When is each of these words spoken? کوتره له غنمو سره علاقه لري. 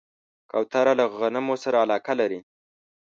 کوتره 0.51 0.93
له 0.99 1.05
غنمو 1.19 1.55
سره 1.63 1.77
علاقه 1.83 2.13
لري. 2.21 2.39